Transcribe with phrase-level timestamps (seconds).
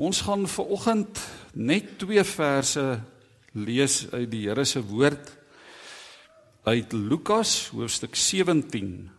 [0.00, 1.18] Ons gaan ver oggend
[1.52, 2.84] net twee verse
[3.52, 5.28] lees uit die Here se woord
[6.64, 9.10] uit Lukas hoofstuk 17.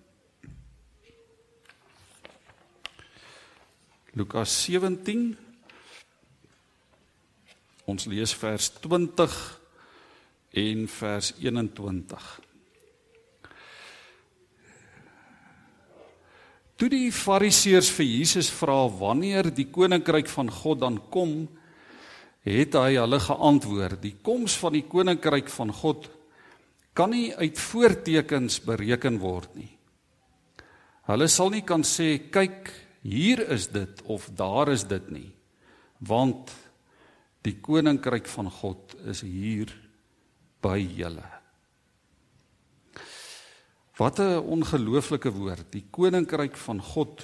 [4.18, 5.38] Lukas 17
[7.86, 9.38] Ons lees vers 20
[10.50, 12.51] en vers 21.
[16.82, 21.44] Toe die Fariseërs vir Jesus vra wanneer die koninkryk van God dan kom,
[22.42, 26.08] het hy hulle geantwoord: Die koms van die koninkryk van God
[26.98, 29.70] kan nie uit voortekens bereken word nie.
[31.06, 32.74] Hulle sal nie kan sê kyk,
[33.06, 35.30] hier is dit of daar is dit nie,
[36.02, 36.50] want
[37.46, 39.70] die koninkryk van God is hier
[40.66, 41.41] by julle.
[44.02, 45.66] Wat 'n ongelooflike woord.
[45.70, 47.22] Die koninkryk van God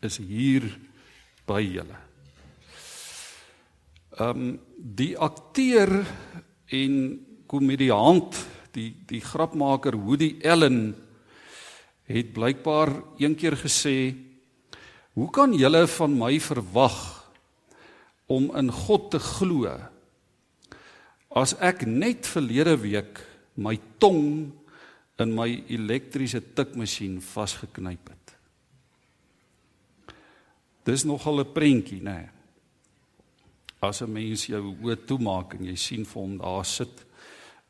[0.00, 0.64] is hier
[1.44, 1.98] by julle.
[4.16, 6.06] Ehm um, die akteur
[6.72, 6.94] en
[7.46, 8.32] komediant,
[8.72, 10.96] die die grapmaker Woody Allen
[12.08, 14.16] het blykbaar eendag gesê:
[15.12, 17.28] "Hoe kan julle van my verwag
[18.26, 19.68] om in God te glo
[21.28, 23.20] as ek net verlede week
[23.54, 24.52] my tong
[25.18, 28.36] in my elektriese tikmasjien vasgeknyp het.
[30.86, 32.12] Dis nogal 'n prentjie, nê.
[32.12, 32.28] Nee.
[33.80, 37.04] As 'n mens jou oë toemaak en jy sien vir hom daar sit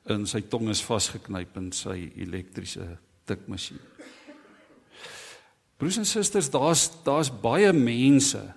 [0.07, 3.81] in sy tong is vasgeknyp in sy elektriese tikmasjien.
[5.77, 8.55] Broers en susters, daar's daar's baie mense.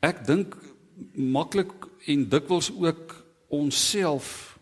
[0.00, 0.56] Ek dink
[1.12, 1.72] maklik
[2.06, 4.57] en dikwels ook onsself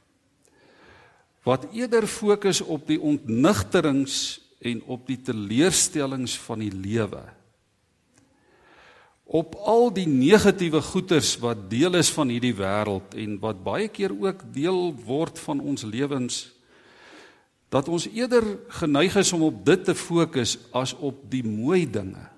[1.47, 7.23] wat eerder fokus op die ontnigterings en op die teleurstellings van die lewe.
[9.27, 14.15] Op al die negatiewe goeters wat deel is van hierdie wêreld en wat baie keer
[14.15, 16.45] ook deel word van ons lewens
[17.71, 18.45] dat ons eerder
[18.81, 22.29] geneig is om op dit te fokus as op die mooi dinge,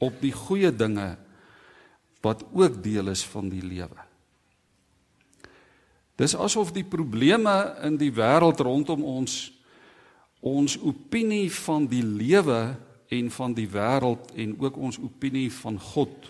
[0.00, 1.12] op die goeie dinge
[2.24, 4.11] wat ook deel is van die lewe.
[6.22, 7.52] Dis asof die probleme
[7.82, 9.50] in die wêreld rondom ons
[10.42, 12.60] ons opinie van die lewe
[13.14, 16.26] en van die wêreld en ook ons opinie van God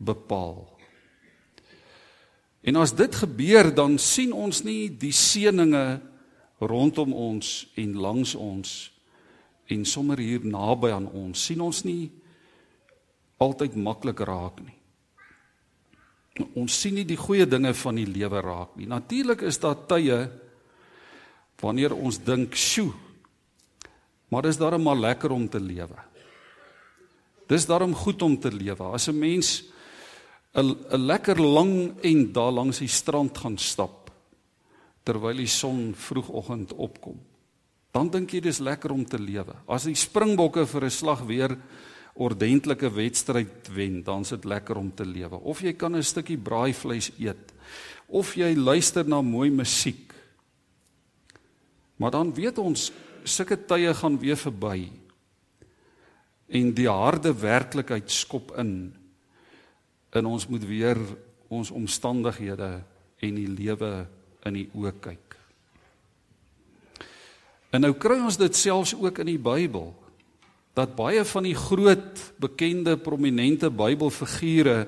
[0.00, 0.64] bepaal.
[2.64, 6.00] En as dit gebeur dan sien ons nie die seëninge
[6.60, 8.74] rondom ons en langs ons
[9.70, 12.10] en sommer hier naby aan ons sien ons nie
[13.40, 14.79] altyd maklik raak nie.
[16.54, 18.86] Ons sien nie die goeie dinge van die lewe raak nie.
[18.86, 20.30] Natuurlik is daar tye
[21.60, 22.92] wanneer ons dink, "Sjoe,
[24.30, 25.98] maar dis darem maar lekker om te lewe."
[27.48, 28.92] Dis darem goed om te lewe.
[28.94, 29.64] As 'n mens
[30.54, 34.10] 'n 'n lekker lang en daar langs die strand gaan stap
[35.02, 37.18] terwyl die son vroegoggend opkom,
[37.92, 39.54] dan dink jy dis lekker om te lewe.
[39.66, 41.58] As die springbokke vir 'n slag weer
[42.14, 45.38] ordentlike wedstryd wen, dan is dit lekker om te lewe.
[45.40, 47.52] Of jy kan 'n stukkie braaivleis eet,
[48.08, 50.12] of jy luister na mooi musiek.
[51.96, 52.92] Maar dan weet ons
[53.24, 54.90] sulke tye gaan weer verby.
[56.48, 58.94] En die harde werklikheid skop in
[60.10, 60.98] en ons moet weer
[61.48, 62.82] ons omstandighede
[63.20, 64.06] en die lewe
[64.48, 65.36] in die oë kyk.
[67.70, 69.92] En nou kry ons dit selfs ook in die Bybel
[70.74, 74.86] dat baie van die groot bekende prominente Bybelfigure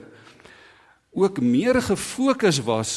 [1.13, 2.93] ook meer gefokus was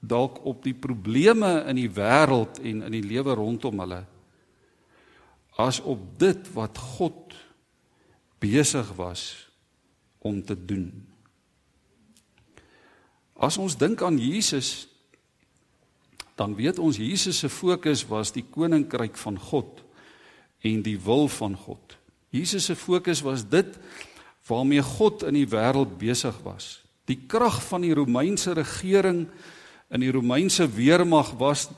[0.00, 4.02] dalk op die probleme in die wêreld en in die lewe rondom hulle
[5.56, 7.36] as op dit wat God
[8.44, 9.48] besig was
[10.20, 10.90] om te doen.
[13.36, 14.88] As ons dink aan Jesus
[16.36, 19.85] dan weet ons Jesus se fokus was die koninkryk van God
[20.62, 21.96] en die wil van God.
[22.30, 23.76] Jesus se fokus was dit
[24.46, 26.80] waarmee God in die wêreld besig was.
[27.06, 29.26] Die krag van die Romeinse regering
[29.94, 31.68] in die Romeinse weermag was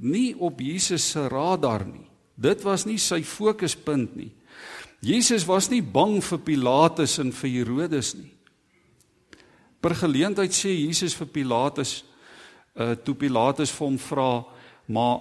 [0.00, 2.06] nie op Jesus se radar nie.
[2.36, 4.30] Dit was nie sy fokuspunt nie.
[5.02, 8.32] Jesus was nie bang vir Pilatus en vir Herodes nie.
[9.82, 12.02] Per geleentheid sê Jesus vir Pilatus
[12.76, 14.44] uh toe Pilatus vir hom vra,
[14.88, 15.20] "Maar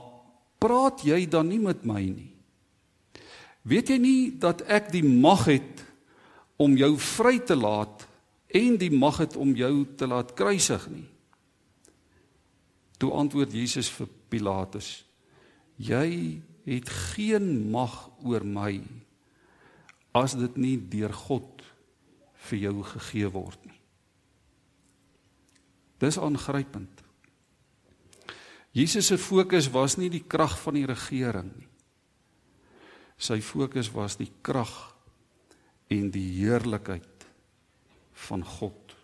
[0.60, 2.35] praat jy dan nie met my nie?"
[3.66, 5.82] Weet jy nie dat ek die mag het
[6.62, 8.06] om jou vry te laat
[8.56, 11.08] en die mag het om jou te laat kruisig nie?
[13.02, 15.04] Toe antwoord Jesus vir Pilatus:
[15.82, 18.80] Jy het geen mag oor my
[20.16, 21.66] as dit nie deur God
[22.48, 23.82] vir jou gegee word nie.
[26.00, 27.02] Dis aangrypend.
[28.76, 31.70] Jesus se fokus was nie die krag van die regering nie.
[33.18, 34.74] Sy fokus was die krag
[35.92, 37.28] en die heerlikheid
[38.28, 38.96] van God.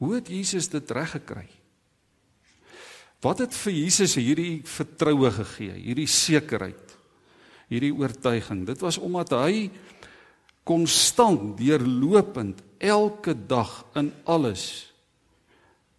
[0.00, 1.46] Hoe het Jesus dit reg gekry?
[3.20, 6.94] Wat het vir Jesus hierdie vertroue gegee, hierdie sekerheid,
[7.68, 8.64] hierdie oortuiging?
[8.68, 9.68] Dit was omdat hy
[10.64, 14.90] konstant deurlopend elke dag in alles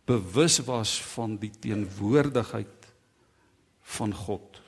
[0.10, 2.90] bewus was van die teenwoordigheid
[3.98, 4.61] van God.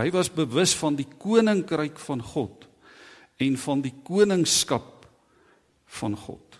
[0.00, 2.64] Hy was bewus van die koninkryk van God
[3.40, 5.04] en van die koningskap
[6.00, 6.56] van God.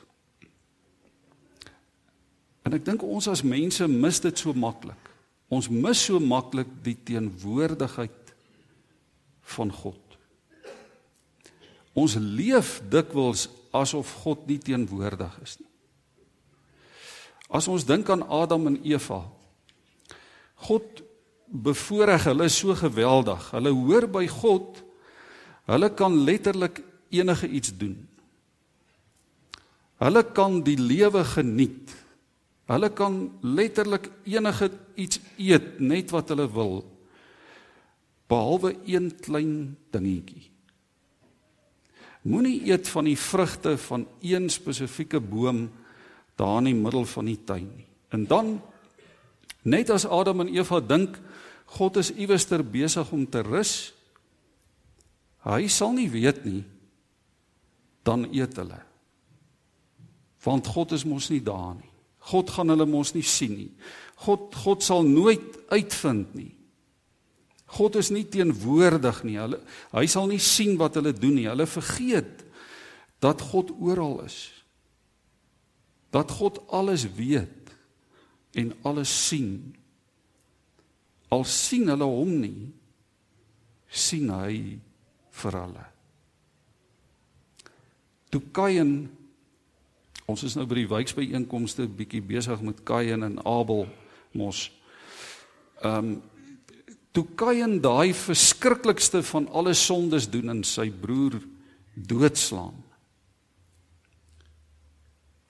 [2.66, 5.08] En ek dink ons as mense mis dit so maklik.
[5.50, 8.34] Ons mis so maklik die teenwoordigheid
[9.56, 9.98] van God.
[11.98, 15.68] Ons leef dikwels asof God nie teenwoordig is nie.
[17.50, 19.24] As ons dink aan Adam en Eva.
[20.68, 21.02] God
[21.50, 23.50] bevoorreg hulle so geweldig.
[23.50, 24.82] Hulle hoor by God.
[25.70, 27.98] Hulle kan letterlik enige iets doen.
[30.00, 31.92] Hulle kan die lewe geniet.
[32.70, 36.80] Hulle kan letterlik enige iets eet net wat hulle wil
[38.30, 40.46] behalwe een klein dingetjie.
[42.22, 45.64] Moenie eet van die vrugte van een spesifieke boom
[46.38, 47.88] daar in die middel van die tuin nie.
[48.14, 48.60] En dan
[49.62, 51.18] net as Adam en Eva dink
[51.76, 53.92] God is iewester besig om te rus,
[55.46, 56.64] hy sal nie weet nie,
[58.06, 58.80] dan eet hulle.
[60.44, 61.90] Want God is mos nie daar nie.
[62.30, 63.70] God gaan hulle mos nie sien nie.
[64.24, 66.52] God God sal nooit uitvind nie.
[67.78, 69.38] God is nie teenwoordig nie.
[69.40, 69.60] Hulle
[69.94, 71.48] hy sal nie sien wat hulle doen nie.
[71.48, 72.44] Hulle vergeet
[73.22, 74.38] dat God oral is.
[76.10, 77.70] Dat God alles weet
[78.58, 79.76] en alles sien.
[81.30, 82.70] Al sien hulle hom nie,
[83.90, 84.56] sien hy
[85.40, 85.86] vir hulle.
[88.30, 88.92] Toe Kain
[90.30, 93.88] Ons is nou by die wijksbyeenkomste bietjie besig met Kain en Abel
[94.38, 94.68] mos.
[95.82, 96.18] Ehm um,
[97.10, 101.40] toe Kain daai verskriklikste van alle sondes doen en sy broer
[101.94, 102.76] doodslaan.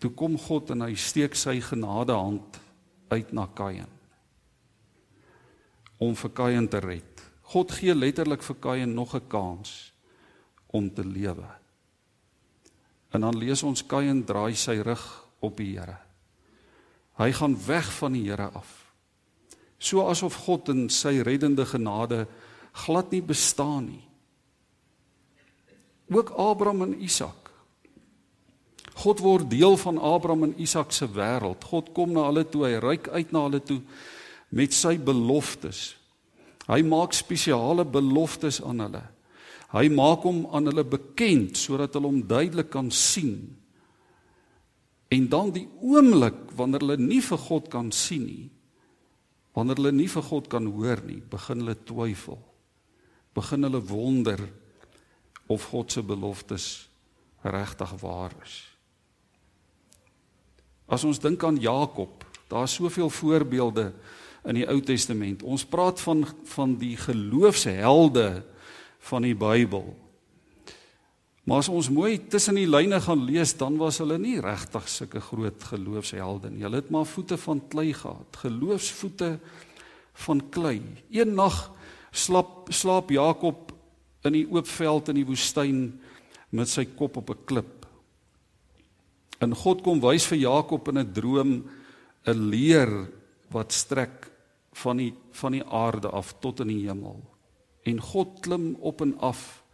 [0.00, 2.56] Toe kom God en hy steek sy genadehand
[3.12, 3.99] uit na Kain
[6.00, 7.24] om vir Kain te red.
[7.52, 9.92] God gee letterlik vir Kain nog 'n kans
[10.72, 11.48] om te lewe.
[13.10, 15.98] En dan lees ons Kain draai sy rug op die Here.
[17.18, 18.92] Hy gaan weg van die Here af.
[19.78, 22.26] So asof God in sy reddende genade
[22.72, 24.04] glad nie bestaan nie.
[26.10, 27.50] Ook Abraham en Isak.
[28.94, 31.64] God word deel van Abraham en Isak se wêreld.
[31.64, 33.80] God kom na hulle toe, hy reik uit na hulle toe
[34.50, 35.94] met sy beloftes.
[36.70, 39.02] Hy maak spesiale beloftes aan hulle.
[39.70, 43.36] Hy maak hom aan hulle bekend sodat hulle hom duidelik kan sien.
[45.10, 48.46] En dan die oomblik wanneer hulle nie vir God kan sien nie,
[49.54, 52.38] wanneer hulle nie vir God kan hoor nie, begin hulle twyfel.
[53.34, 54.42] Begin hulle wonder
[55.50, 56.66] of God se beloftes
[57.42, 58.60] regtig waar is.
[60.90, 63.92] As ons dink aan Jakob, daar's soveel voorbeelde
[64.44, 65.42] in die Ou Testament.
[65.42, 68.42] Ons praat van van die geloofshelde
[69.10, 69.96] van die Bybel.
[71.44, 75.22] Maar as ons mooi tussen die lyne gaan lees, dan was hulle nie regtig sulke
[75.24, 76.62] groot geloofshelde nie.
[76.62, 79.32] Hulle het maar voete van klei gehad, geloofsvoete
[80.26, 80.78] van klei.
[81.10, 81.70] Een nag
[82.12, 83.72] slaap slaap Jakob
[84.26, 85.84] in die oop veld in die woestyn
[86.54, 87.86] met sy kop op 'n klip.
[89.40, 91.64] En God kom wys vir Jakob in 'n droom
[92.26, 93.08] 'n leer
[93.50, 94.29] wat strek
[94.72, 97.22] van die van die aarde af tot in die hemel
[97.82, 99.64] en God klim op en af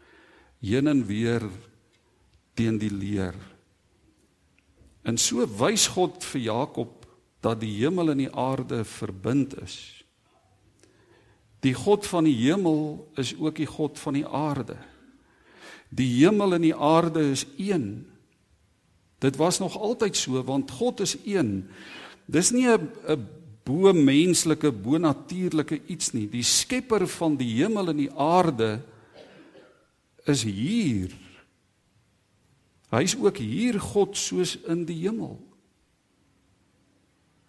[0.60, 1.44] heen en weer
[2.54, 3.36] teen die leer.
[5.06, 7.04] En so wys God vir Jakob
[7.44, 9.76] dat die hemel en die aarde verbind is.
[11.62, 14.78] Die God van die hemel is ook die God van die aarde.
[15.94, 18.06] Die hemel en die aarde is een.
[19.22, 21.68] Dit was nog altyd so want God is een.
[22.26, 23.28] Dis nie 'n 'n
[23.66, 26.28] bo menslike, bo natuurlike iets nie.
[26.30, 28.78] Die skepper van die hemel en die aarde
[30.26, 31.10] is hier.
[32.94, 35.34] Hy's ook hier God soos in die hemel.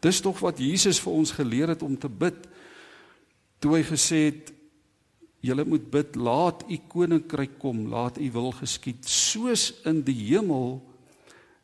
[0.01, 2.45] Dis tog wat Jesus vir ons geleer het om te bid
[3.61, 4.51] toe hy gesê het
[5.45, 10.79] julle moet bid laat u koninkryk kom, laat u wil geskied soos in die hemel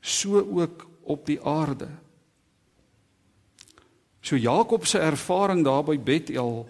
[0.02, 1.90] so ook op die aarde.
[4.24, 6.64] So Jakob se ervaring daar by Bethel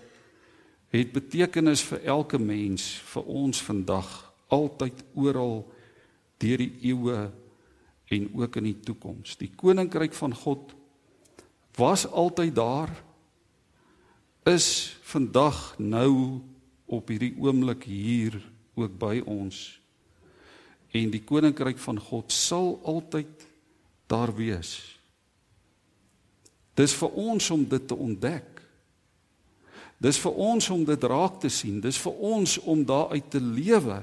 [0.94, 4.10] het betekenis vir elke mens, vir ons vandag,
[4.54, 5.62] altyd oral
[6.42, 7.18] deur die eeue
[8.14, 9.38] en ook in die toekoms.
[9.38, 10.74] Die koninkryk van God
[11.78, 12.92] was altyd daar
[14.50, 16.42] is vandag nou
[16.86, 18.38] op hierdie oomblik hier
[18.76, 19.80] ook by ons.
[20.94, 23.48] En die koninkryk van God sal altyd
[24.10, 24.93] daar wees.
[26.76, 28.62] Dis vir ons om dit te ontdek.
[30.04, 31.80] Dis vir ons om dit raak te sien.
[31.82, 34.02] Dis vir ons om daaruit te lewe.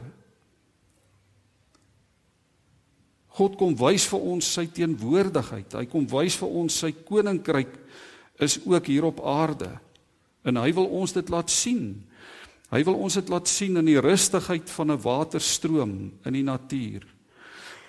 [3.41, 5.77] God kom wys vir ons sy teenwoordigheid.
[5.77, 7.77] Hy kom wys vir ons sy koninkryk
[8.41, 9.71] is ook hier op aarde.
[10.49, 11.93] En hy wil ons dit laat sien.
[12.71, 17.05] Hy wil ons dit laat sien in die rustigheid van 'n waterstroom in die natuur.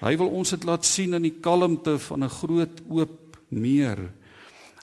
[0.02, 4.12] Hy wil ons dit laat sien in die kalmte van 'n groot oop meer.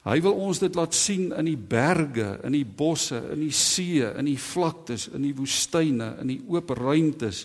[0.08, 4.00] Hy wil ons dit laat sien in die berge, in die bosse, in die see,
[4.06, 7.42] in die vlaktes, in die woestyne, in die oop ruimtes,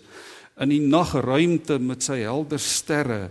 [0.63, 3.23] in die nagruimte met sy helder sterre.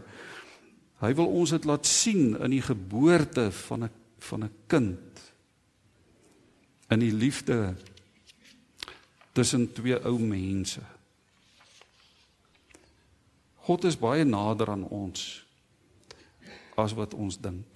[1.00, 3.90] Hy wil ons dit laat sien in die geboorte van 'n
[4.22, 5.20] van 'n kind.
[6.90, 7.74] In die liefde
[9.32, 10.80] tussen twee ou mense.
[13.56, 15.46] God is baie nader aan ons
[16.76, 17.71] as wat ons dink.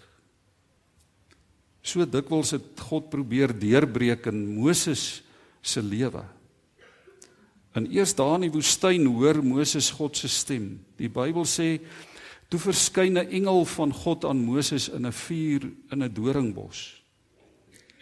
[1.87, 5.23] So dikwels het God probeer deurbreek in Moses
[5.63, 6.25] se lewe.
[7.77, 10.73] En eers daar in die woestyn hoor Moses God se stem.
[10.99, 11.77] Die Bybel sê
[12.51, 15.63] toe verskyn 'n engel van God aan Moses in 'n vuur
[15.93, 17.03] in 'n doringbos.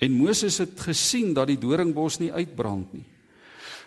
[0.00, 3.04] En Moses het gesien dat die doringbos nie uitbrand nie.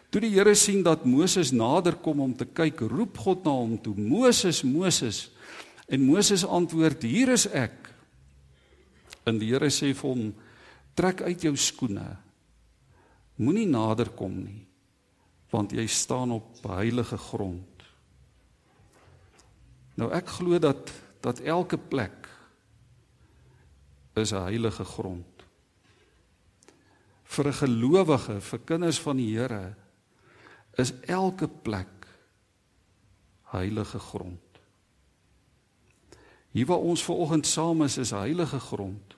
[0.09, 3.81] Toe die Here sien dat Moses nader kom om te kyk, roep God na hom
[3.81, 5.31] toe: "Moses, Moses."
[5.87, 7.86] En Moses antwoord: "Hier is ek."
[9.27, 10.33] En die Here sê vir hom:
[10.95, 12.17] "Trek uit jou skoene.
[13.37, 14.65] Moenie nader kom nie,
[15.51, 17.83] want jy staan op heilige grond."
[19.97, 22.27] Nou ek glo dat dat elke plek
[24.15, 25.43] is 'n heilige grond.
[27.23, 29.75] Vir 'n gelowige, vir kinders van die Here
[30.77, 32.07] is elke plek
[33.43, 34.39] heilige grond.
[36.51, 39.16] Hier waar ons ver oggend saam is, is heilige grond.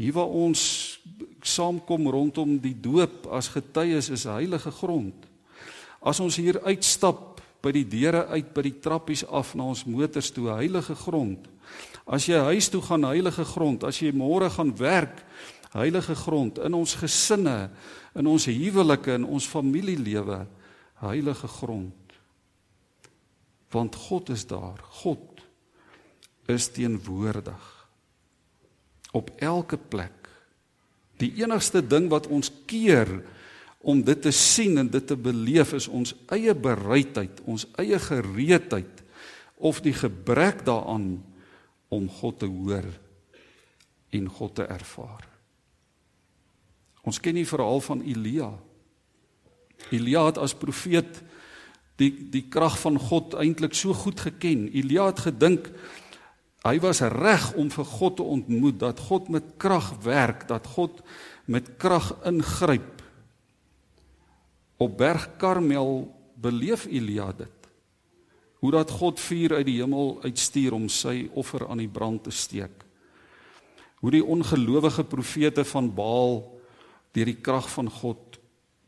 [0.00, 0.60] Hier waar ons
[1.44, 5.26] saamkom rondom die doop as getuies is heilige grond.
[6.00, 10.30] As ons hier uitstap by die deure uit by die trappies af na ons motors
[10.32, 11.44] toe heilige grond.
[12.08, 15.20] As jy huis toe gaan heilige grond, as jy môre gaan werk
[15.74, 17.68] heilige grond in ons gesinne,
[18.16, 20.40] in ons huwelike en ons familielewe
[21.04, 22.16] heilige grond.
[23.70, 24.80] Want God is daar.
[25.04, 25.44] God
[26.48, 27.79] is teenwoordig
[29.12, 30.28] op elke plek.
[31.20, 33.08] Die enigste ding wat ons keer
[33.80, 39.04] om dit te sien en dit te beleef is ons eie bereidheid, ons eie gereedheid
[39.60, 41.18] of die gebrek daaraan
[41.88, 42.86] om God te hoor
[44.10, 45.26] en God te ervaar.
[47.04, 48.50] Ons ken die verhaal van Elia.
[49.90, 51.22] Elia het as profeet
[52.00, 54.68] die die krag van God eintlik so goed geken.
[54.72, 55.70] Elia het gedink
[56.60, 61.00] Hy was reg om vir God te ontmoet dat God met krag werk, dat God
[61.48, 63.00] met krag ingryp.
[64.76, 66.04] Op Berg Karmel
[66.36, 67.56] beleef Elia dit.
[68.60, 72.32] Hoe dat God vuur uit die hemel uitstuur om sy offer aan die brand te
[72.32, 72.84] steek.
[74.04, 76.42] Hoe die ongelowige profete van Baal
[77.16, 78.36] deur die krag van God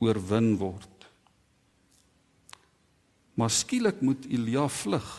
[0.02, 0.88] oorwin word.
[3.40, 5.12] Maar skielik moet Elia vlug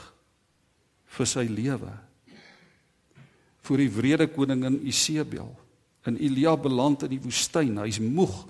[1.18, 1.94] vir sy lewe
[3.64, 5.56] voor die wrede koningin Isebel.
[6.04, 7.78] En Elia beland in die woestyn.
[7.80, 8.44] Hy's moeg.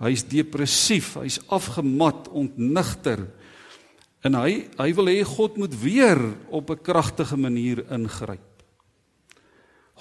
[0.00, 3.22] Hy's depressief, hy's afgemat, ontnigter.
[4.24, 6.20] En hy hy wil hê God moet weer
[6.50, 8.44] op 'n kragtige manier ingryp.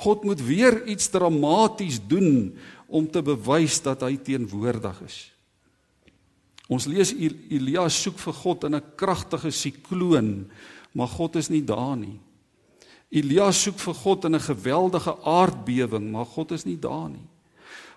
[0.04, 2.58] God moet weer iets dramaties doen
[2.88, 5.32] om te bewys dat hy teenwoordig is.
[6.68, 10.52] Ons lees Elia soek vir God in 'n kragtige sikloon,
[10.92, 12.20] maar God is nie daar nie.
[13.12, 17.28] Elia soek vir God in 'n geweldige aardbewing, maar God is nie daar nie.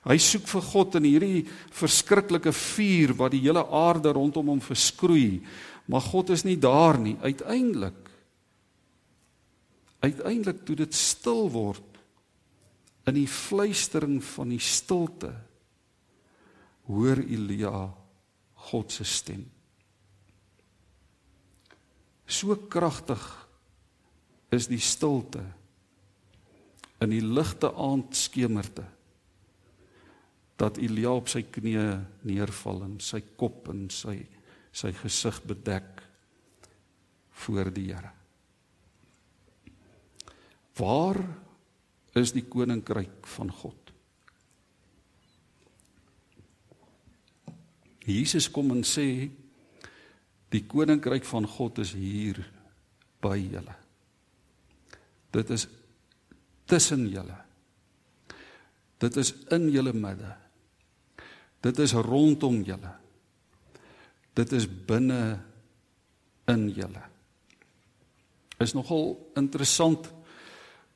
[0.04, 5.42] Hy soek vir God in hierdie verskriklike vuur wat die hele aarde rondom hom verskroei,
[5.86, 7.16] maar God is nie daar nie.
[7.20, 8.06] Uiteindelik
[9.98, 11.98] uiteindelik toe dit stil word
[13.08, 15.32] in die fluistering van die stilte
[16.86, 17.88] hoor Elia
[18.68, 19.42] God se stem.
[22.28, 23.47] So kragtig
[24.54, 25.44] is die stilte
[27.02, 28.86] in die ligte aandskemerte
[30.58, 34.16] dat Elia op sy knieë neerval en sy kop en sy
[34.78, 36.02] sy gesig bedek
[37.44, 38.12] voor die Here.
[40.78, 41.18] Waar
[42.18, 43.92] is die koninkryk van God?
[48.08, 49.28] Jesus kom en sê
[50.54, 52.40] die koninkryk van God is hier
[53.22, 53.74] by julle.
[55.30, 55.68] Dit is
[56.68, 57.36] tussen julle.
[58.98, 60.34] Dit is in julle midde.
[61.64, 62.92] Dit is rondom julle.
[64.38, 65.38] Dit is binne
[66.48, 67.02] in julle.
[68.58, 70.08] Is nogal interessant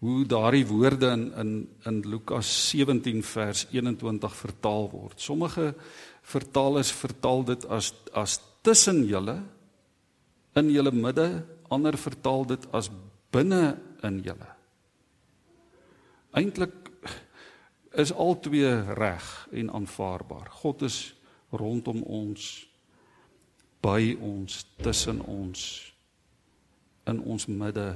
[0.02, 1.50] hoe daardie woorde in in
[1.86, 5.20] in Lukas 17 vers 21 vertaal word.
[5.20, 5.74] Sommige
[6.22, 9.42] vertalers vertaal dit as as tussen julle
[10.54, 12.90] in julle midde, ander vertaal dit as
[13.32, 14.48] binne in julle.
[16.32, 16.90] Eintlik
[17.92, 20.48] is al twee reg en aanvaarbaar.
[20.62, 21.14] God is
[21.50, 22.68] rondom ons,
[23.84, 25.64] by ons, tussen ons,
[27.04, 27.88] in ons midde,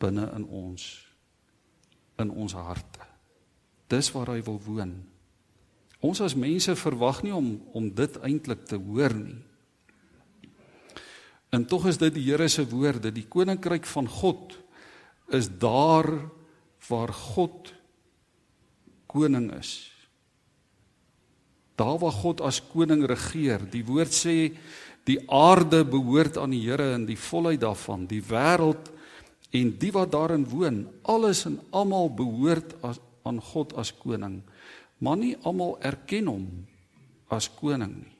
[0.00, 0.88] binne in ons,
[2.18, 3.06] in ons harte.
[3.88, 4.96] Dis waar hy wil woon.
[6.04, 9.38] Ons as mense verwag nie om om dit eintlik te hoor nie.
[11.54, 14.56] En tog is dit die Here se woorde, die koninkryk van God
[15.32, 16.08] is daar
[16.88, 17.72] waar God
[19.08, 19.90] koning is.
[21.78, 23.64] Daar waar God as koning regeer.
[23.70, 24.36] Die woord sê
[25.08, 28.92] die aarde behoort aan die Here en die volheid daarvan, die wêreld
[29.56, 34.42] en die wat daarin woon, alles en almal behoort as, aan God as koning
[34.98, 36.46] maar nie almal erken hom
[37.30, 38.17] as koning nie.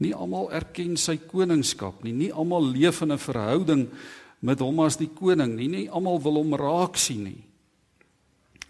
[0.00, 2.14] Nie almal erken sy koningskap nie.
[2.16, 3.88] Nie almal leef in 'n verhouding
[4.40, 5.68] met hom as die koning nie.
[5.68, 7.44] Nie almal wil hom raak sien nie.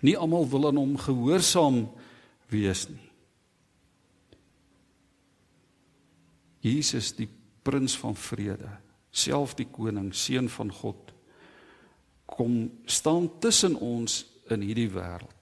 [0.02, 1.88] Nie almal wil aan hom gehoorsaam
[2.48, 3.11] wees nie.
[6.61, 7.28] Jesus die
[7.62, 8.68] prins van vrede,
[9.11, 11.12] self die koning, seun van God,
[12.26, 15.40] kom staan tussen ons in hierdie wêreld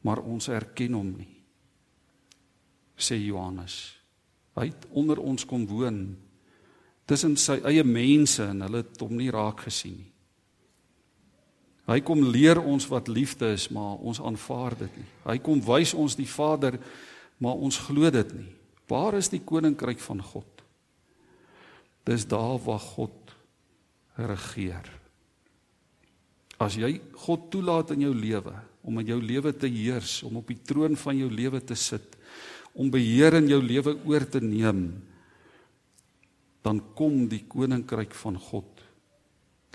[0.00, 1.39] maar ons erken hom nie
[3.04, 3.96] sê Johannes
[4.58, 6.02] hy het onder ons kom woon
[7.08, 10.10] tussen sy eie mense en hulle het hom nie raak gesien nie.
[11.90, 15.08] Hy kom leer ons wat liefde is maar ons aanvaar dit nie.
[15.26, 16.78] Hy kom wys ons die Vader
[17.42, 18.50] maar ons glo dit nie.
[18.90, 20.46] Waar is die koninkryk van God?
[22.06, 23.34] Dis daar waar God
[24.20, 24.86] regeer.
[26.60, 28.54] As jy God toelaat in jou lewe
[28.86, 32.16] om in jou lewe te heers, om op die troon van jou lewe te sit,
[32.72, 35.02] om beheer in jou lewe oor te neem,
[36.62, 38.84] dan kom die koninkryk van God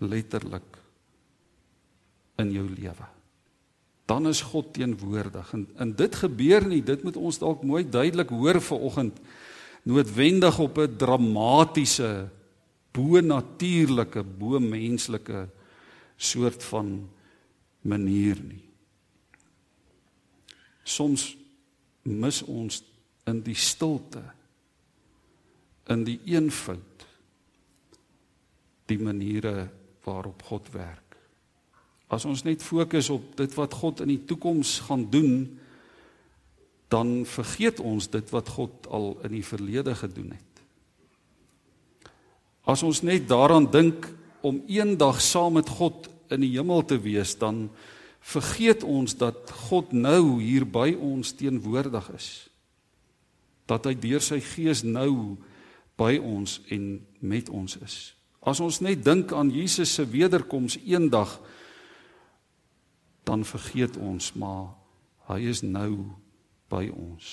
[0.03, 0.77] letterlik
[2.41, 3.08] in jou lewe.
[4.05, 8.29] Dan is God teenwoordig en en dit gebeur nie, dit moet ons dalk mooi duidelik
[8.29, 9.19] hoor vanoggend
[9.86, 12.29] noodwendig op 'n dramatiese
[12.91, 15.49] bo-natuurlike, bo-menslike
[16.17, 17.10] soort van
[17.81, 18.63] manier nie.
[20.84, 21.36] Soms
[22.06, 22.82] mis ons
[23.26, 24.24] in die stilte
[25.89, 27.06] in die eenvoud
[28.89, 29.68] die maniere
[30.06, 31.18] waarop God werk.
[32.13, 35.48] As ons net fokus op dit wat God in die toekoms gaan doen,
[36.94, 40.62] dan vergeet ons dit wat God al in die verlede gedoen het.
[42.65, 44.06] As ons net daaraan dink
[44.46, 47.68] om eendag saam met God in die hemel te wees, dan
[48.26, 52.30] vergeet ons dat God nou hier by ons teenwoordig is.
[53.70, 55.38] Dat hy deur sy gees nou
[56.00, 56.88] by ons en
[57.22, 57.98] met ons is.
[58.46, 61.38] As ons net dink aan Jesus se wederkoms eendag
[63.26, 64.74] dan vergeet ons maar
[65.30, 66.14] hy is nou
[66.70, 67.32] by ons.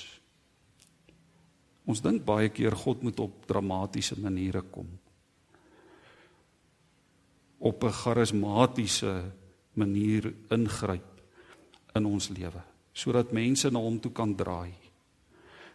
[1.89, 4.89] Ons dink baie keer God moet op dramatiese maniere kom.
[7.59, 9.33] Op 'n charismatiese
[9.75, 11.23] manier ingryp
[11.95, 14.83] in ons lewe sodat mense na hom toe kan draai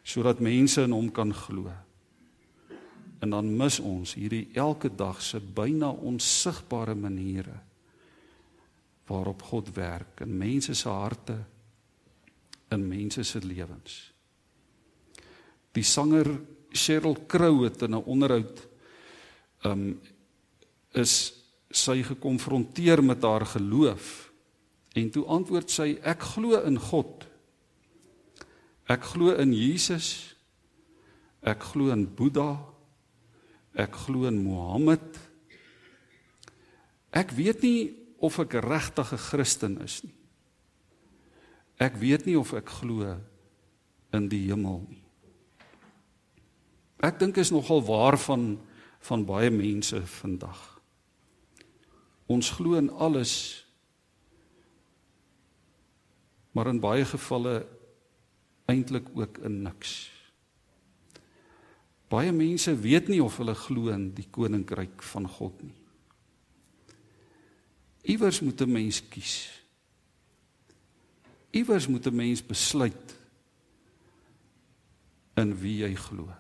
[0.08, 1.68] sodat mense in hom kan glo.
[3.20, 7.58] En dan mis ons hierdie elke dag se byna onsigbare maniere
[9.08, 11.36] waarop God werk in mense se harte
[12.72, 13.98] in mense se lewens.
[15.72, 16.30] Die sanger
[16.72, 18.68] Cheryl Crow het in 'n onderhoud
[19.64, 20.00] um
[20.94, 21.37] is
[21.78, 24.32] sy gekonfronteer met haar geloof
[24.98, 27.28] en toe antwoord sy ek glo in God
[28.88, 30.34] Ek glo in Jesus.
[31.44, 32.56] Ek glo in Boeddha.
[33.78, 35.20] Ek glo in Mohammed.
[37.12, 37.82] Ek weet nie
[38.24, 40.16] of ek regtig 'n Christen is nie.
[41.80, 43.20] Ek weet nie of ek glo
[44.14, 45.04] in die hemel nie.
[47.04, 48.60] Ek dink is nogal waar van
[49.00, 50.77] van baie mense vandag.
[52.28, 53.64] Ons glo in alles
[56.52, 57.68] maar in baie gevalle
[58.66, 60.08] eintlik ook in niks.
[62.10, 65.76] Baie mense weet nie of hulle glo in die koninkryk van God nie.
[68.08, 69.36] Iewers moet 'n mens kies.
[71.52, 73.16] Iewers moet 'n mens besluit
[75.36, 76.34] in wie jy glo.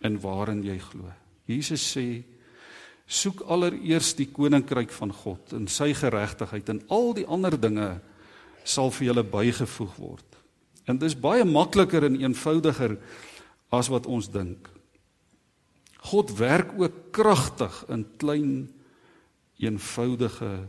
[0.00, 1.12] In waarin jy glo.
[1.44, 2.22] Jesus sê
[3.06, 7.88] soek allereers die koninkryk van God en sy geregtigheid en al die ander dinge
[8.64, 10.28] sal vir julle bygevoeg word.
[10.86, 12.96] En dis baie makliker en eenvoudiger
[13.72, 14.68] as wat ons dink.
[16.12, 18.54] God werk ook kragtig in klein
[19.62, 20.66] eenvoudige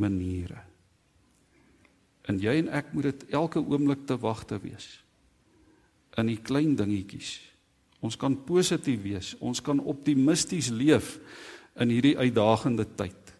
[0.00, 0.60] maniere.
[2.28, 5.00] En jy en ek moet dit elke oomblik te wagte wees.
[6.20, 7.38] In die klein dingetjies.
[8.00, 11.18] Ons kan positief wees, ons kan optimisties leef
[11.80, 13.34] in hierdie uitdagende tyd.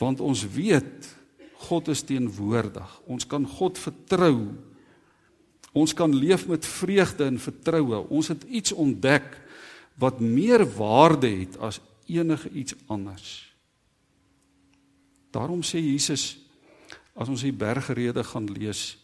[0.00, 1.08] Want ons weet
[1.64, 2.90] God is teenwoordig.
[3.08, 4.52] Ons kan God vertrou.
[5.72, 8.04] Ons kan leef met vreugde en vertroue.
[8.12, 9.26] Ons het iets ontdek
[10.00, 13.54] wat meer waarde het as enige iets anders.
[15.34, 16.34] Daarom sê Jesus
[17.14, 18.94] as ons die bergrede gaan lees,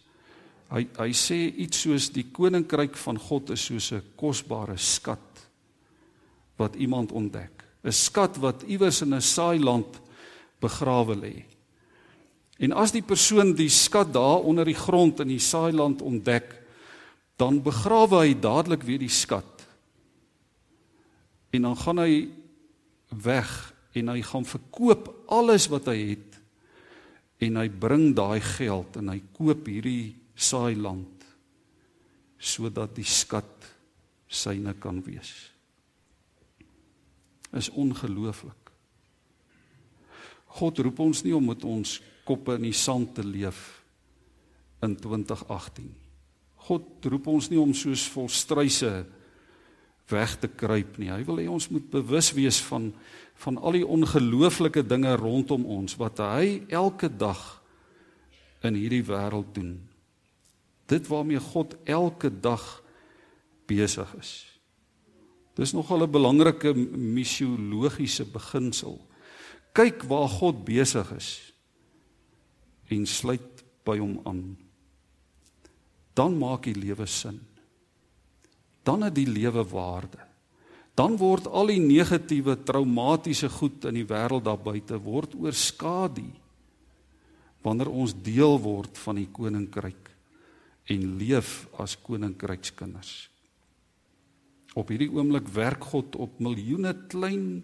[0.70, 5.48] hy hy sê iets soos die koninkryk van God is soos 'n kosbare skat
[6.56, 7.64] wat iemand ontdek.
[7.85, 10.00] 'n Skat wat iewers in 'n saailand
[10.61, 11.44] begrawe lê.
[12.61, 16.61] En as die persoon die skat daar onder die grond in die saailand ontdek,
[17.37, 19.64] dan begrawe hy dadelik weer die skat.
[21.50, 22.28] En dan gaan hy
[23.09, 26.37] weg en hy gaan verkoop alles wat hy het
[27.40, 31.26] en hy bring daai geld en hy koop hierdie saailand
[32.40, 33.68] sodat die skat
[34.31, 35.33] syne kan wees.
[37.53, 38.70] Is ongelooflik.
[40.57, 43.83] God roep ons nie om met ons koppe in die sand te leef
[44.83, 45.90] in 2018.
[46.70, 48.92] God roep ons nie om soos volstruise
[50.11, 51.11] weg te kruip nie.
[51.12, 52.90] Hy wil hê ons moet bewus wees van
[53.40, 57.38] van al die ongelooflike dinge rondom ons wat hy elke dag
[58.68, 59.79] in hierdie wêreld doen.
[60.90, 62.64] Dit waarmee God elke dag
[63.70, 64.33] besig is.
[65.55, 68.98] Dis nogal 'n belangrike misiologiese beginsel.
[69.72, 71.55] Kyk waar God besig is
[72.88, 74.59] en sluit by hom aan.
[76.12, 77.40] Dan maak die lewe sin.
[78.83, 80.18] Dan het die lewe waarde.
[80.94, 86.26] Dan word al die negatiewe traumatiese goed in die wêreld daar buite word oorskadu
[87.62, 90.11] wanneer ons deel word van die koninkryk
[90.90, 93.29] en leef as koninkrykskinders.
[94.79, 97.62] Op hierdie oomblik werk God op miljoene klein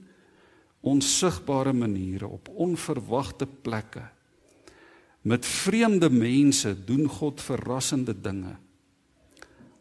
[0.87, 4.05] onsigbare maniere op onverwagte plekke
[5.27, 8.55] Met vreemde mense doen God verrassende dinge.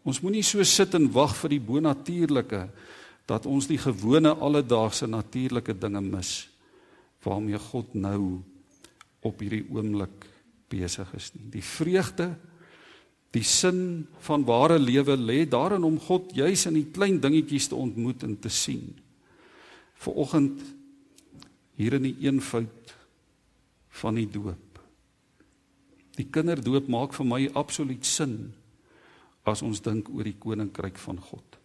[0.06, 2.62] Ons moenie so sit en wag vir die bonatuurlike
[3.30, 6.34] dat ons die gewone alledaagse natuurlike dinge mis
[7.26, 8.42] waarmee God nou
[9.26, 10.26] op hierdie oomblik
[10.70, 11.46] besig is nie.
[11.58, 12.32] Die vreugde,
[13.36, 17.76] die sin van ware lewe lê daarin om God juis in die klein dingetjies te
[17.76, 18.94] ontmoet en te sien.
[20.00, 20.62] Viroggend
[21.76, 22.96] hier in die eenvoud
[24.00, 24.66] van die doop
[26.16, 28.54] Die kinderdoop maak vir my absoluut sin
[29.46, 31.60] as ons dink oor die koninkryk van God.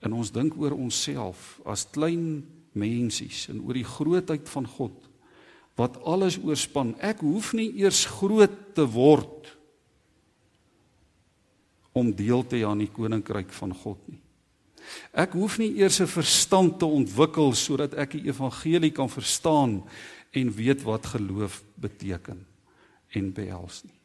[0.00, 2.40] En ons dink oor onsself as klein
[2.72, 4.96] mensies en oor die grootheid van God
[5.78, 6.94] wat alles oorspan.
[7.00, 9.52] Ek hoef nie eers groot te word
[11.92, 14.20] om deel te hê aan die koninkryk van God nie.
[15.12, 19.82] Ek hoef nie eers 'n verstand te ontwikkel sodat ek die evangelie kan verstaan
[20.32, 22.46] en weet wat geloof beteken
[23.08, 23.98] en behels nie.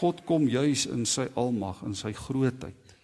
[0.00, 2.96] God kom juis in sy almag en sy grootheid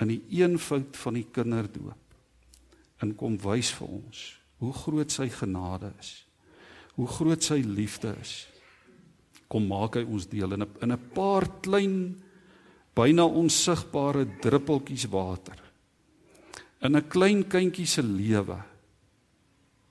[0.00, 5.92] in die eenvoud van die kinderdoop en kom wys vir ons hoe groot sy genade
[6.00, 6.24] is.
[6.98, 8.48] Hoe groot sy liefde is.
[9.48, 12.22] Kom maak hy ons deel in 'n in 'n paar klein
[12.94, 15.56] byna onsigbare druppeltjies water.
[16.82, 18.58] In 'n klein kindjie se lewe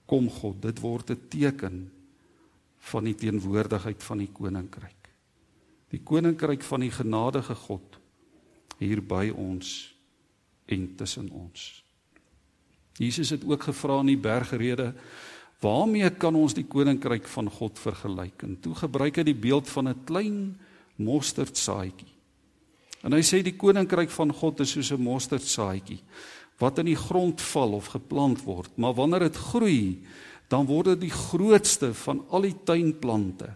[0.05, 1.91] kom God, dit word 'n teken
[2.77, 5.09] van die teenwoordigheid van die koninkryk.
[5.89, 7.99] Die koninkryk van die genadige God
[8.79, 9.95] hier by ons
[10.65, 11.83] en tussen ons.
[12.97, 14.93] Jesus het ook gevra in die bergrede,
[15.61, 18.43] waarmee kan ons die koninkryk van God vergelyk?
[18.43, 20.57] En toe gebruik hy die beeld van 'n klein
[20.95, 22.13] mosterdsaadjie.
[23.03, 26.01] En hy sê die koninkryk van God is soos 'n mosterdsaadjie
[26.57, 30.03] wat in die grond val of geplant word, maar wanneer dit groei,
[30.49, 33.51] dan word dit die grootste van al die tuinplante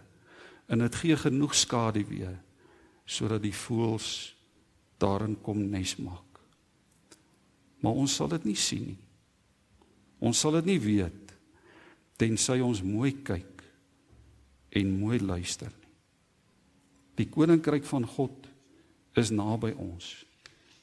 [0.68, 2.30] en dit gee genoeg skaduwee
[3.04, 4.34] sodat die voëls
[5.02, 6.38] daarin kom nes maak.
[7.82, 9.00] Maar ons sal dit nie sien nie.
[10.22, 11.21] Ons sal dit nie weet
[12.22, 13.64] tensy ons mooi kyk
[14.78, 15.90] en mooi luister nie.
[17.18, 18.46] Die koninkryk van God
[19.18, 20.06] is naby ons.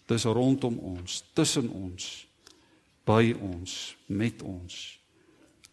[0.09, 2.05] Dis rondom ons, tussen ons,
[3.07, 3.75] by ons,
[4.11, 4.77] met ons,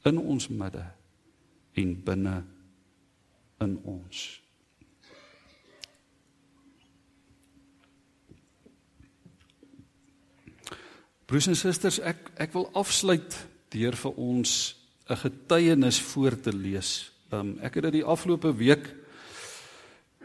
[0.06, 0.84] in ons midde
[1.76, 2.36] en binne
[3.64, 4.24] in ons.
[11.26, 13.40] Broers en susters, ek ek wil afsluit
[13.74, 14.52] deur vir ons
[15.08, 17.12] 'n getuienis voor te lees.
[17.32, 18.94] Um ek het dit die afgelope week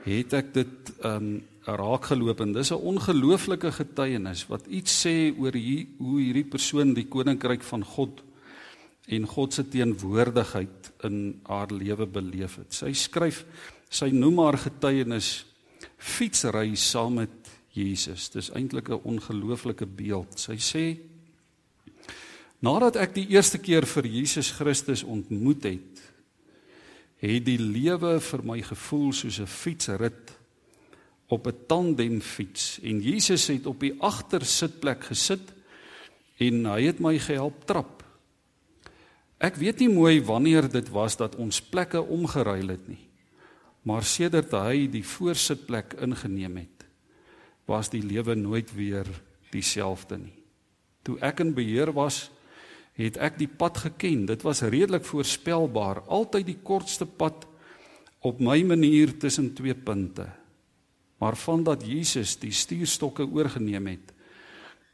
[0.04, 5.54] het ek dit um raak geloop en dis 'n ongelooflike getuienis wat iets sê oor
[5.54, 8.24] hier, hoe hierdie persoon die koninkryk van God
[9.08, 12.74] en God se teenwoordigheid in haar lewe beleef het.
[12.74, 13.46] Sy skryf
[13.90, 15.46] sy noem haar getuienis
[15.98, 17.30] fietsry saam met
[17.72, 18.30] Jesus.
[18.30, 20.40] Dis eintlik 'n ongelooflike beeld.
[20.40, 21.11] Sy sê
[22.62, 26.02] Nadat ek die eerste keer vir Jesus Christus ontmoet het,
[27.22, 30.38] het die lewe vir my gevoel soos 'n fietsrit
[31.28, 35.54] op 'n tandemfiets en Jesus het op die agtersitplek gesit
[36.38, 38.04] en hy het my gehelp trap.
[39.40, 43.10] Ek weet nie mooi wanneer dit was dat ons plekke omgeruil het nie.
[43.82, 46.86] Maar sedert hy die voorsitplek ingeneem het,
[47.66, 49.08] was die lewe nooit weer
[49.50, 50.38] dieselfde nie.
[51.02, 52.30] Toe ek in beheer was,
[53.00, 54.26] het ek die pad geken.
[54.30, 57.48] Dit was redelik voorspelbaar, altyd die kortste pad
[58.22, 60.28] op my manier tussen twee punte.
[61.22, 64.14] Maar vandat Jesus die stuurstokke oorgeneem het,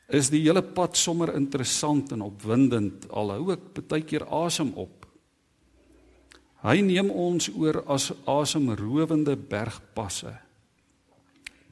[0.07, 5.03] is die hele pad sommer interessant en opwindend al hou ek baie keer asem op.
[6.63, 10.33] Hy neem ons oor as asemrowende bergpasse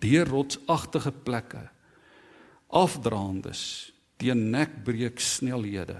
[0.04, 1.64] deur rotsagtige plekke
[2.76, 3.62] afdraandes
[4.22, 5.98] teen nekbreek snelhede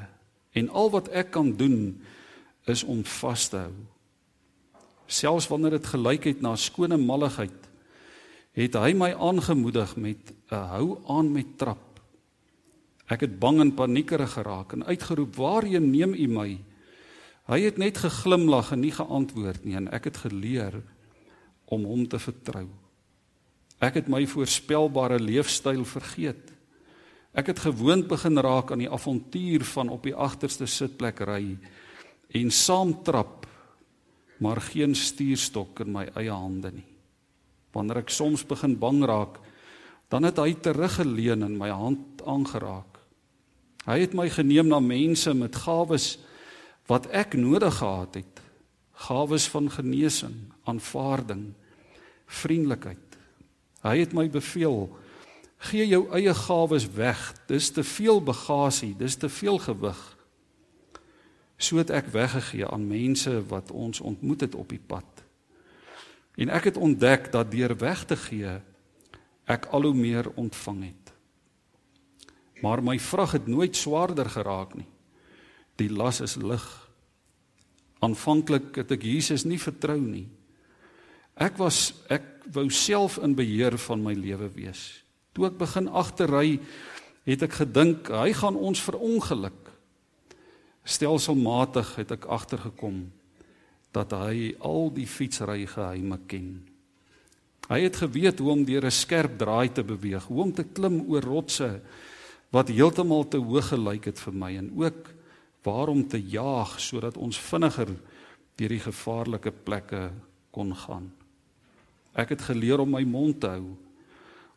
[0.56, 1.98] En al wat ek kan doen
[2.72, 3.76] is om vas te hou.
[5.06, 7.68] Selfs wanneer dit gelyk het na skone malligheid,
[8.56, 12.00] het hy my aangemoedig met 'n hou aan met trap.
[13.06, 16.60] Ek het bang en paniekerig geraak en uitgeroep: "Waarheen neem U my?"
[17.46, 20.82] Hy het net geglimlag en nie geantwoord nie en ek het geleer
[21.66, 22.66] om hom te vertrou.
[23.80, 26.55] Ek het my voorspelbare leefstyl vergeet.
[27.36, 31.58] Ek het gewoond begin raak aan die avontuur van op die agterste sitplek ry
[32.36, 33.44] en saam trap,
[34.40, 36.88] maar geen stuurstok in my eie hande nie.
[37.76, 39.42] Wanneer ek soms begin bang raak,
[40.12, 43.02] dan het hy teruggeleun en my hand aangeraak.
[43.86, 46.16] Hy het my geneem na mense met gawes
[46.88, 48.42] wat ek nodig gehad het.
[49.06, 51.50] Gawes van genesing, aanvaarding,
[52.32, 53.20] vriendelikheid.
[53.84, 54.88] Hy het my beveel
[55.66, 57.22] Gee jou eie gawes weg.
[57.50, 60.02] Dis te veel bagasie, dis te veel gewig.
[61.58, 65.24] So het ek weggegee aan mense wat ons ontmoet het op die pad.
[66.36, 68.60] En ek het ontdek dat deur weg te gee
[69.46, 71.14] ek al hoe meer ontvang het.
[72.66, 74.88] Maar my vrag het nooit swaarder geraak nie.
[75.78, 76.66] Die las is lig.
[78.00, 80.28] Aanvanklik het ek Jesus nie vertrou nie.
[81.36, 85.05] Ek was ek wou self in beheer van my lewe wees.
[85.36, 86.60] Toe ek begin agterry,
[87.28, 89.72] het ek gedink hy gaan ons verongeluk.
[90.86, 93.10] Stelselmatig het ek agtergekom
[93.96, 96.64] dat hy al die fietsry geheime ken.
[97.66, 101.02] Hy het geweet hoe om deur 'n skerp draai te beweeg, hoe om te klim
[101.10, 101.82] oor rotse
[102.52, 105.14] wat heeltemal te hoog gelyk het vir my en ook
[105.64, 107.90] waarom te jaag sodat ons vinniger
[108.56, 110.12] deur die gevaarlike plekke
[110.52, 111.12] kon gaan.
[112.14, 113.76] Ek het geleer om my mond te hou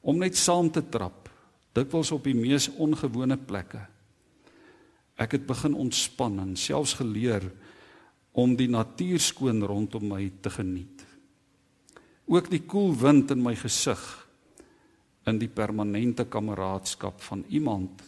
[0.03, 1.29] om net saam te trap,
[1.75, 3.81] dikwels op die mees ongewone plekke.
[5.19, 7.49] Ek het begin ontspan en selfs geleer
[8.39, 11.03] om die natuur skoon rondom my te geniet.
[12.29, 14.03] Ook die koel wind in my gesig
[15.29, 18.05] in die permanente kameraadskap van iemand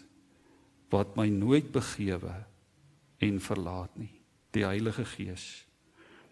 [0.90, 2.32] wat my nooit begewe
[3.20, 4.12] en verlaat nie,
[4.54, 5.44] die Heilige Gees.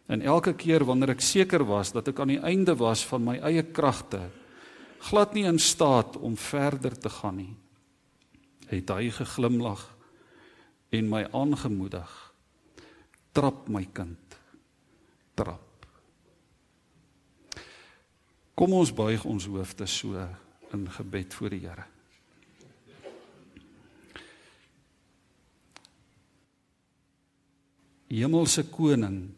[0.08, 3.36] En elke keer wanneer ek seker was dat ek aan die einde was van my
[3.44, 4.22] eie kragte,
[4.98, 7.54] glad nie in staat om verder te gaan nie,
[8.68, 9.84] het hy geglimlag
[10.94, 12.10] en my aangemoedig.
[13.32, 14.36] Trap my kind.
[15.38, 15.86] Trap.
[18.58, 20.26] Kom ons buig ons hoofde so
[20.74, 21.86] in gebed voor die Here.
[28.08, 29.28] Hemelse koning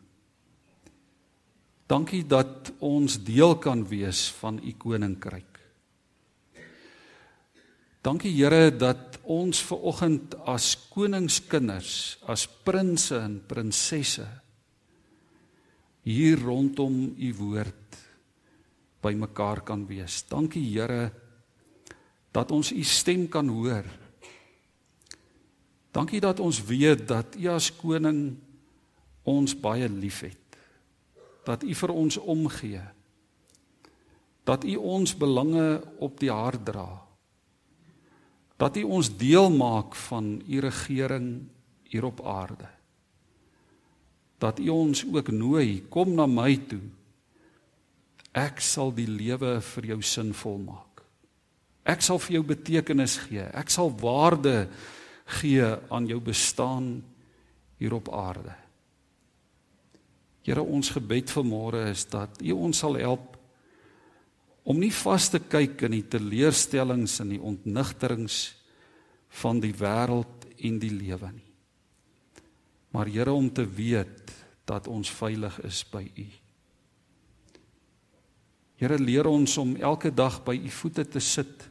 [1.90, 5.49] Dankie dat ons deel kan wees van u koninkryk.
[8.00, 14.26] Dankie Here dat ons ver oggend as koningskinders, as prinses en prinsesse
[16.08, 17.98] hier rondom u woord
[19.04, 20.22] by mekaar kan wees.
[20.28, 21.10] Dankie Here
[22.32, 23.84] dat ons u stem kan hoor.
[25.92, 28.38] Dankie dat ons weet dat u as koning
[29.28, 30.40] ons baie liefhet
[31.44, 32.82] dat U vir ons omgee.
[34.44, 36.88] Dat U ons belange op die hart dra.
[38.60, 41.48] Dat U ons deel maak van U regering
[41.88, 42.68] hier op aarde.
[44.40, 46.82] Dat U ons ook nooi, kom na my toe.
[48.36, 51.02] Ek sal die lewe vir jou sinvol maak.
[51.88, 53.42] Ek sal vir jou betekenis gee.
[53.42, 54.68] Ek sal waarde
[55.40, 57.00] gee aan jou bestaan
[57.80, 58.54] hier op aarde.
[60.44, 63.29] Here ons gebed vanmôre is dat U ons sal help
[64.64, 68.40] om nie vas te kyk in die teleurstellings en die ontnigterings
[69.40, 71.48] van die wêreld en die lewe nie.
[72.90, 74.32] Maar Here om te weet
[74.66, 76.26] dat ons veilig is by U.
[78.80, 81.66] Here leer ons om elke dag by U voete te sit.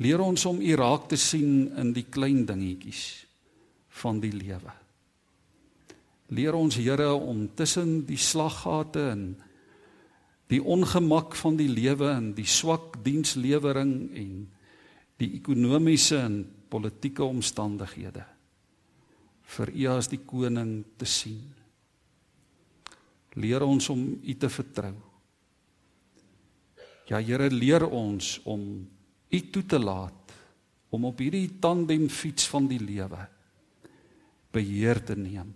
[0.00, 3.26] Leer ons om U raak te sien in die klein dingetjies
[4.00, 4.72] van die lewe.
[6.30, 9.24] Leer ons Here om tussen die slaggate en
[10.50, 14.34] die ongemak van die lewe en die swak dienslewering en
[15.20, 18.24] die ekonomiese en politieke omstandighede
[19.50, 21.48] vir U as die koning te sien.
[23.38, 24.94] Leer ons om U te vertrou.
[27.10, 28.62] Ja Here, leer ons om
[29.30, 30.34] U toe te laat
[30.90, 33.26] om op hierdie tandemfiets van die lewe
[34.50, 35.50] beheer te neem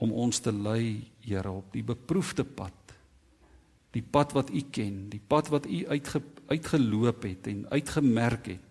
[0.00, 2.79] om ons te lei, Here, op die beproefde pad.
[3.90, 8.66] Die pad wat U ken, die pad wat U uitge, uitgeloop het en uitgemerk het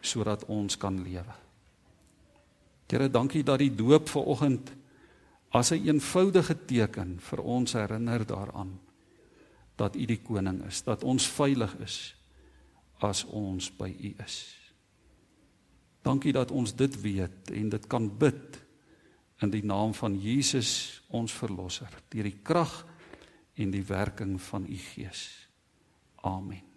[0.00, 1.34] sodat ons kan lewe.
[2.90, 4.72] Here, dankie dat die doop vanoggend
[5.50, 8.80] as 'n een eenvoudige teken vir ons herinner daaraan
[9.76, 12.16] dat U die koning is, dat ons veilig is
[12.98, 14.56] as ons by U is.
[16.02, 18.60] Dankie dat ons dit weet en dit kan bid
[19.40, 22.86] in die naam van Jesus ons verlosser deur die krag
[23.60, 25.48] en die werking van u gees.
[26.14, 26.69] Amen.